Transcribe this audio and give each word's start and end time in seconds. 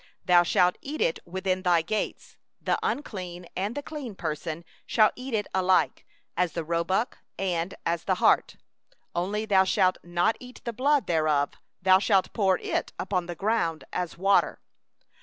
22Thou 0.27 0.43
shalt 0.43 0.77
eat 0.81 0.99
it 0.99 1.19
within 1.27 1.61
thy 1.61 1.83
gates; 1.83 2.35
the 2.59 2.79
unclean 2.81 3.45
and 3.55 3.75
the 3.75 3.83
clean 3.83 4.17
may 4.19 4.63
eat 5.15 5.33
it 5.35 5.45
alike, 5.53 6.07
as 6.35 6.53
the 6.53 6.63
gazelle, 6.63 7.07
and 7.37 7.75
as 7.85 8.05
the 8.05 8.15
hart. 8.15 8.57
23Only 9.15 9.47
thou 9.47 9.63
shalt 9.63 9.99
not 10.03 10.37
eat 10.39 10.59
the 10.63 10.73
blood 10.73 11.05
thereof; 11.05 11.51
thou 11.83 11.99
shalt 11.99 12.33
pour 12.33 12.57
it 12.57 12.75
out 12.75 12.91
upon 12.97 13.27
the 13.27 13.35
ground 13.35 13.83
as 13.93 14.17
water. 14.17 14.59